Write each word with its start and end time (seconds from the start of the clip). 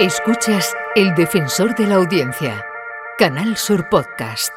Escuchas 0.00 0.74
El 0.96 1.14
Defensor 1.14 1.74
de 1.74 1.86
la 1.86 1.96
Audiencia, 1.96 2.64
Canal 3.18 3.58
Sur 3.58 3.90
Podcast. 3.90 4.50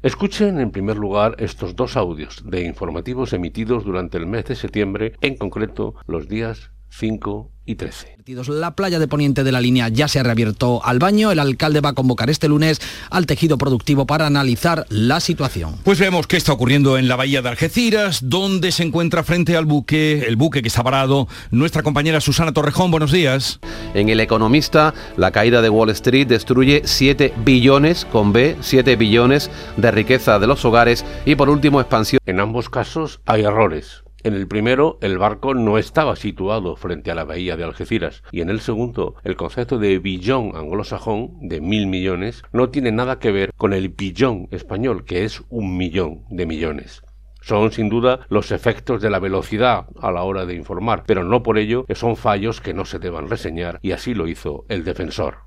Escuchen 0.00 0.58
en 0.60 0.70
primer 0.70 0.96
lugar 0.96 1.36
estos 1.38 1.76
dos 1.76 1.98
audios 1.98 2.42
de 2.48 2.64
informativos 2.64 3.34
emitidos 3.34 3.84
durante 3.84 4.16
el 4.16 4.26
mes 4.26 4.46
de 4.46 4.56
septiembre, 4.56 5.12
en 5.20 5.36
concreto 5.36 5.96
los 6.06 6.28
días 6.28 6.70
5 6.96 7.50
y 7.66 7.74
13. 7.76 8.14
La 8.48 8.74
playa 8.74 8.98
de 8.98 9.08
Poniente 9.08 9.42
de 9.42 9.52
la 9.52 9.60
línea 9.60 9.88
ya 9.88 10.08
se 10.08 10.18
ha 10.18 10.22
reabierto 10.22 10.84
al 10.84 10.98
baño. 10.98 11.32
El 11.32 11.38
alcalde 11.38 11.80
va 11.80 11.90
a 11.90 11.94
convocar 11.94 12.30
este 12.30 12.48
lunes 12.48 12.80
al 13.10 13.26
tejido 13.26 13.58
productivo 13.58 14.06
para 14.06 14.26
analizar 14.26 14.86
la 14.88 15.20
situación. 15.20 15.76
Pues 15.82 15.98
vemos 15.98 16.26
qué 16.26 16.36
está 16.36 16.52
ocurriendo 16.52 16.96
en 16.96 17.08
la 17.08 17.16
bahía 17.16 17.42
de 17.42 17.48
Algeciras, 17.48 18.28
donde 18.28 18.70
se 18.72 18.82
encuentra 18.82 19.24
frente 19.24 19.56
al 19.56 19.66
buque, 19.66 20.24
el 20.26 20.36
buque 20.36 20.62
que 20.62 20.68
está 20.68 20.82
parado, 20.82 21.26
nuestra 21.50 21.82
compañera 21.82 22.20
Susana 22.20 22.52
Torrejón. 22.52 22.90
Buenos 22.90 23.12
días. 23.12 23.60
En 23.94 24.08
El 24.08 24.20
Economista, 24.20 24.94
la 25.16 25.30
caída 25.30 25.60
de 25.60 25.70
Wall 25.70 25.90
Street 25.90 26.26
destruye 26.26 26.82
7 26.84 27.34
billones, 27.44 28.04
con 28.04 28.32
B, 28.32 28.56
7 28.60 28.96
billones 28.96 29.50
de 29.76 29.90
riqueza 29.90 30.38
de 30.38 30.46
los 30.46 30.64
hogares 30.64 31.04
y 31.26 31.34
por 31.34 31.50
último 31.50 31.80
expansión. 31.80 32.20
En 32.24 32.40
ambos 32.40 32.70
casos 32.70 33.20
hay 33.26 33.42
errores. 33.42 34.03
En 34.24 34.32
el 34.32 34.48
primero, 34.48 34.96
el 35.02 35.18
barco 35.18 35.52
no 35.52 35.76
estaba 35.76 36.16
situado 36.16 36.76
frente 36.76 37.10
a 37.10 37.14
la 37.14 37.24
bahía 37.24 37.58
de 37.58 37.64
Algeciras, 37.64 38.22
y 38.32 38.40
en 38.40 38.48
el 38.48 38.60
segundo, 38.60 39.16
el 39.22 39.36
concepto 39.36 39.78
de 39.78 39.98
billón 39.98 40.52
anglosajón, 40.56 41.46
de 41.46 41.60
mil 41.60 41.86
millones, 41.86 42.42
no 42.50 42.70
tiene 42.70 42.90
nada 42.90 43.18
que 43.18 43.32
ver 43.32 43.52
con 43.54 43.74
el 43.74 43.90
billón 43.90 44.48
español, 44.50 45.04
que 45.04 45.24
es 45.24 45.42
un 45.50 45.76
millón 45.76 46.24
de 46.30 46.46
millones. 46.46 47.02
Son 47.42 47.70
sin 47.70 47.90
duda 47.90 48.20
los 48.30 48.50
efectos 48.50 49.02
de 49.02 49.10
la 49.10 49.18
velocidad 49.18 49.88
a 50.00 50.10
la 50.10 50.22
hora 50.22 50.46
de 50.46 50.54
informar, 50.54 51.04
pero 51.06 51.22
no 51.22 51.42
por 51.42 51.58
ello 51.58 51.84
son 51.94 52.16
fallos 52.16 52.62
que 52.62 52.72
no 52.72 52.86
se 52.86 52.98
deban 52.98 53.28
reseñar, 53.28 53.78
y 53.82 53.92
así 53.92 54.14
lo 54.14 54.26
hizo 54.26 54.64
el 54.70 54.84
defensor. 54.84 55.40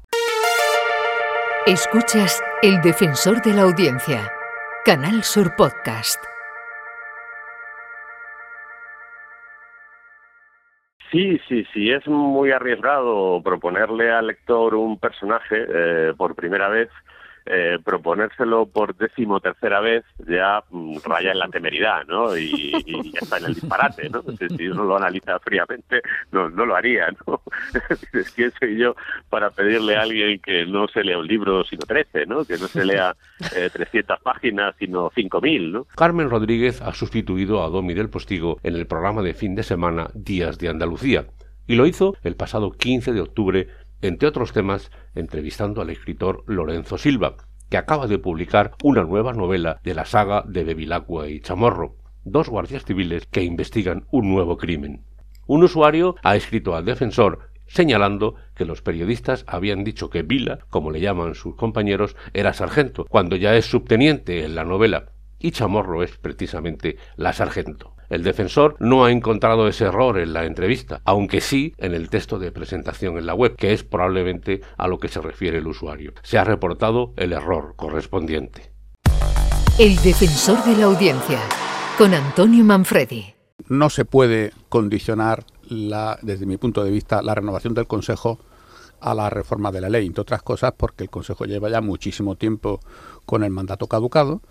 Escuchas 1.66 2.44
El 2.62 2.80
Defensor 2.84 3.42
de 3.42 3.54
la 3.56 3.64
Audiencia, 3.64 4.32
Canal 4.86 5.24
Sur 5.24 5.56
Podcast. 5.58 6.20
Sí, 11.12 11.40
sí, 11.48 11.66
sí, 11.74 11.90
es 11.90 12.06
muy 12.08 12.52
arriesgado 12.52 13.42
proponerle 13.42 14.12
al 14.12 14.28
lector 14.28 14.76
un 14.76 15.00
personaje 15.00 15.66
eh, 15.68 16.14
por 16.18 16.36
primera 16.36 16.68
vez 16.68 16.90
eh, 17.50 17.78
proponérselo 17.84 18.66
por 18.66 18.96
decimotercera 18.96 19.80
vez 19.80 20.04
ya 20.28 20.64
mm, 20.70 20.98
raya 21.06 21.32
en 21.32 21.40
la 21.40 21.48
temeridad, 21.48 22.06
¿no? 22.06 22.38
Y, 22.38 22.72
ya 23.14 23.20
está 23.22 23.38
en 23.38 23.46
el 23.46 23.56
disparate, 23.56 24.10
¿no? 24.10 24.24
Si 24.58 24.68
uno 24.68 24.84
lo 24.84 24.98
analiza 24.98 25.40
fríamente, 25.40 26.02
no, 26.32 26.50
no 26.50 26.66
lo 26.66 26.76
haría, 26.76 27.08
¿no? 27.26 27.42
¿Quién 28.36 28.52
soy 28.60 28.78
yo 28.78 28.96
para 29.30 29.50
pedirle 29.50 29.96
a 29.96 30.02
alguien 30.02 30.40
que 30.40 30.66
no 30.66 30.88
se 30.88 31.04
lea 31.04 31.18
un 31.18 31.28
libro 31.28 31.64
sino 31.64 31.82
trece, 31.86 32.26
¿no? 32.26 32.44
Que 32.46 32.58
no 32.58 32.68
se 32.68 32.86
lea 32.86 33.16
eh, 33.56 33.70
300 33.72 34.20
páginas 34.22 34.76
sino 34.78 35.10
5.000, 35.12 35.72
¿no? 35.72 35.88
Carmen 35.96 36.30
Rodríguez 36.30 36.82
ha 36.82 36.94
sustituido 36.94 37.64
a 37.64 37.70
Domi 37.70 37.94
del 37.94 38.10
Postigo 38.10 38.60
en 38.64 38.76
el 38.76 38.88
programa 38.88 39.22
de 39.22 39.34
fin 39.34 39.56
de 39.56 39.64
semana 39.64 40.10
Días 40.14 40.58
de 40.58 40.70
Andalucía 40.70 41.26
y 41.68 41.76
lo 41.76 41.86
hizo 41.86 42.16
el 42.24 42.36
pasado 42.36 42.72
15 42.72 43.14
de 43.14 43.22
octubre 43.22 43.68
entre 44.02 44.28
otros 44.28 44.54
temas, 44.54 44.92
entrevistando 45.16 45.82
al 45.82 45.90
escritor 45.90 46.44
Lorenzo 46.48 46.98
Silva, 46.98 47.38
que 47.70 47.78
acaba 47.78 48.08
de 48.08 48.20
publicar 48.20 48.72
una 48.84 49.04
nueva 49.04 49.34
novela 49.34 49.80
de 49.84 49.94
la 49.94 50.06
saga 50.06 50.44
de 50.48 50.64
Bevilacqua 50.64 51.28
y 51.28 51.42
Chamorro, 51.42 51.96
dos 52.24 52.50
guardias 52.50 52.86
civiles 52.86 53.26
que 53.28 53.44
investigan 53.44 54.06
un 54.12 54.30
nuevo 54.30 54.58
crimen. 54.58 55.04
Un 55.48 55.64
usuario 55.64 56.16
ha 56.24 56.36
escrito 56.36 56.76
al 56.76 56.86
defensor 56.86 57.50
señalando 57.68 58.36
que 58.56 58.66
los 58.66 58.82
periodistas 58.82 59.44
habían 59.48 59.84
dicho 59.84 60.10
que 60.10 60.24
Vila, 60.24 60.60
como 60.70 60.92
le 60.92 61.02
llaman 61.02 61.36
sus 61.36 61.56
compañeros, 61.56 62.16
era 62.34 62.54
sargento, 62.54 63.06
cuando 63.06 63.36
ya 63.36 63.56
es 63.56 63.66
subteniente 63.66 64.44
en 64.44 64.56
la 64.56 64.64
novela, 64.64 65.12
y 65.40 65.52
Chamorro 65.52 66.02
es 66.02 66.18
precisamente 66.18 66.98
la 67.16 67.34
sargento. 67.34 67.97
El 68.10 68.24
defensor 68.24 68.78
no 68.80 69.04
ha 69.04 69.12
encontrado 69.12 69.68
ese 69.68 69.84
error 69.84 70.18
en 70.18 70.32
la 70.32 70.46
entrevista, 70.46 71.02
aunque 71.04 71.42
sí 71.42 71.74
en 71.78 71.94
el 71.94 72.10
texto 72.10 72.40
de 72.40 72.54
presentación 72.54 73.18
en 73.18 73.26
la 73.26 73.34
web, 73.34 73.58
que 73.58 73.74
es 73.74 73.84
probablemente 73.84 74.62
a 74.78 74.88
lo 74.88 74.98
que 74.98 75.10
se 75.10 75.20
refiere 75.20 75.58
el 75.58 75.68
usuario. 75.68 76.14
Se 76.24 76.38
ha 76.38 76.46
reportado 76.46 77.14
el 77.18 77.34
error 77.34 77.74
correspondiente. 77.76 78.72
El 79.78 79.98
defensor 79.98 80.64
de 80.64 80.78
la 80.78 80.86
audiencia, 80.86 81.40
con 81.98 82.14
Antonio 82.14 82.64
Manfredi. 82.64 83.26
No 83.68 83.90
se 83.90 84.06
puede 84.06 84.54
condicionar, 84.70 85.44
la, 85.68 86.18
desde 86.22 86.46
mi 86.46 86.56
punto 86.56 86.86
de 86.86 86.92
vista, 86.92 87.22
la 87.22 87.36
renovación 87.36 87.74
del 87.74 87.88
Consejo 87.88 88.40
a 89.02 89.14
la 89.14 89.30
reforma 89.30 89.70
de 89.74 89.82
la 89.82 89.90
ley, 89.90 90.08
entre 90.08 90.22
otras 90.22 90.42
cosas 90.44 90.72
porque 90.78 91.04
el 91.04 91.10
Consejo 91.10 91.44
lleva 91.44 91.70
ya 91.70 91.82
muchísimo 91.82 92.36
tiempo 92.36 92.80
con 93.26 93.44
el 93.44 93.52
mandato 93.52 93.88
caducado 93.88 94.42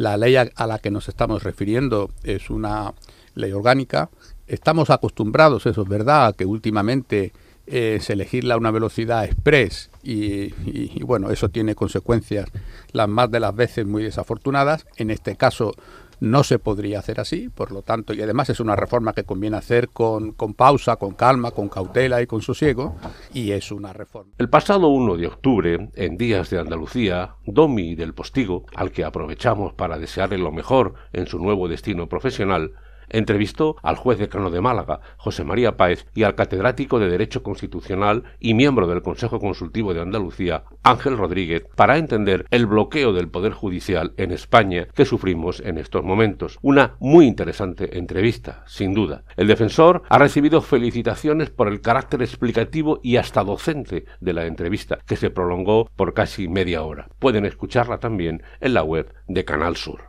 la 0.00 0.16
ley 0.16 0.34
a, 0.36 0.66
la 0.66 0.78
que 0.78 0.90
nos 0.90 1.10
estamos 1.10 1.42
refiriendo 1.42 2.10
es 2.22 2.48
una 2.48 2.94
ley 3.34 3.52
orgánica. 3.52 4.08
Estamos 4.46 4.88
acostumbrados, 4.88 5.66
eso 5.66 5.82
es 5.82 5.88
verdad, 5.88 6.28
a 6.28 6.32
que 6.32 6.46
últimamente 6.46 7.34
es 7.66 8.08
elegirla 8.08 8.54
a 8.54 8.56
una 8.56 8.70
velocidad 8.70 9.26
express 9.26 9.90
y, 10.02 11.02
bueno, 11.02 11.30
eso 11.30 11.50
tiene 11.50 11.74
consecuencias 11.74 12.48
las 12.92 13.10
más 13.10 13.30
de 13.30 13.40
las 13.40 13.54
veces 13.54 13.84
muy 13.84 14.02
desafortunadas. 14.02 14.86
En 14.96 15.10
este 15.10 15.36
caso 15.36 15.74
no 16.20 16.44
se 16.44 16.58
podría 16.58 16.98
hacer 16.98 17.20
así, 17.20 17.48
por 17.48 17.72
lo 17.72 17.82
tanto, 17.82 18.12
y 18.12 18.22
además 18.22 18.50
es 18.50 18.60
una 18.60 18.76
reforma 18.76 19.12
que 19.12 19.24
conviene 19.24 19.56
hacer 19.56 19.88
con, 19.88 20.32
con 20.32 20.54
pausa, 20.54 20.96
con 20.96 21.14
calma, 21.14 21.50
con 21.50 21.68
cautela 21.68 22.22
y 22.22 22.26
con 22.26 22.42
sosiego, 22.42 22.96
y 23.32 23.52
es 23.52 23.72
una 23.72 23.92
reforma. 23.92 24.32
El 24.38 24.48
pasado 24.48 24.88
1 24.88 25.16
de 25.16 25.26
octubre, 25.26 25.90
en 25.94 26.16
Días 26.16 26.50
de 26.50 26.60
Andalucía, 26.60 27.34
Domi 27.46 27.94
del 27.94 28.14
Postigo, 28.14 28.66
al 28.74 28.92
que 28.92 29.04
aprovechamos 29.04 29.72
para 29.74 29.98
desearle 29.98 30.38
lo 30.38 30.52
mejor 30.52 30.94
en 31.12 31.26
su 31.26 31.38
nuevo 31.38 31.68
destino 31.68 32.08
profesional, 32.08 32.72
entrevistó 33.10 33.76
al 33.82 33.96
juez 33.96 34.18
decano 34.18 34.50
de 34.50 34.60
Málaga, 34.60 35.00
José 35.16 35.44
María 35.44 35.76
Páez, 35.76 36.06
y 36.14 36.22
al 36.22 36.34
catedrático 36.34 36.98
de 36.98 37.10
Derecho 37.10 37.42
Constitucional 37.42 38.24
y 38.38 38.54
miembro 38.54 38.86
del 38.86 39.02
Consejo 39.02 39.38
Consultivo 39.38 39.94
de 39.94 40.00
Andalucía, 40.00 40.64
Ángel 40.82 41.16
Rodríguez, 41.16 41.66
para 41.76 41.98
entender 41.98 42.46
el 42.50 42.66
bloqueo 42.66 43.12
del 43.12 43.28
Poder 43.28 43.52
Judicial 43.52 44.12
en 44.16 44.30
España 44.30 44.88
que 44.94 45.04
sufrimos 45.04 45.60
en 45.60 45.78
estos 45.78 46.04
momentos. 46.04 46.58
Una 46.62 46.94
muy 47.00 47.26
interesante 47.26 47.98
entrevista, 47.98 48.64
sin 48.66 48.94
duda. 48.94 49.24
El 49.36 49.46
defensor 49.46 50.02
ha 50.08 50.18
recibido 50.18 50.60
felicitaciones 50.60 51.50
por 51.50 51.68
el 51.68 51.80
carácter 51.80 52.22
explicativo 52.22 53.00
y 53.02 53.16
hasta 53.16 53.44
docente 53.44 54.04
de 54.20 54.32
la 54.32 54.46
entrevista, 54.46 54.98
que 55.06 55.16
se 55.16 55.30
prolongó 55.30 55.90
por 55.96 56.14
casi 56.14 56.48
media 56.48 56.82
hora. 56.82 57.08
Pueden 57.18 57.44
escucharla 57.44 57.98
también 57.98 58.42
en 58.60 58.74
la 58.74 58.82
web 58.82 59.12
de 59.28 59.44
Canal 59.44 59.76
Sur. 59.76 60.00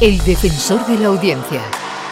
El 0.00 0.18
defensor 0.24 0.84
de 0.86 0.98
la 0.98 1.08
audiencia 1.08 1.60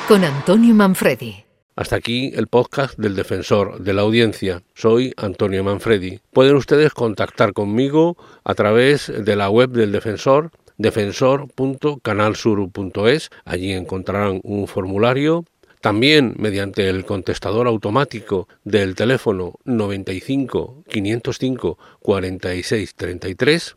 con 0.09 0.25
Antonio 0.25 0.75
Manfredi. 0.75 1.45
Hasta 1.77 1.95
aquí 1.97 2.33
el 2.35 2.49
podcast 2.49 2.99
del 2.99 3.17
defensor 3.17 3.81
de 3.81 3.93
la 3.93 4.01
audiencia. 4.03 4.63
Soy 4.75 5.13
Antonio 5.17 5.63
Manfredi. 5.65 6.21
Pueden 6.33 6.57
ustedes 6.57 6.93
contactar 6.93 7.53
conmigo 7.53 8.17
a 8.45 8.55
través 8.55 9.13
de 9.15 9.37
la 9.37 9.51
web 9.51 9.71
del 9.71 9.93
defensor 9.93 10.51
defensor.canalsur.es. 10.77 13.31
Allí 13.45 13.73
encontrarán 13.73 14.41
un 14.43 14.69
formulario 14.69 15.45
también 15.81 16.35
mediante 16.39 16.89
el 16.89 17.05
contestador 17.05 17.67
automático 17.67 18.49
del 18.65 18.95
teléfono 18.95 19.55
95 19.65 20.85
505 20.89 21.77
46 22.01 22.95
33 22.95 23.77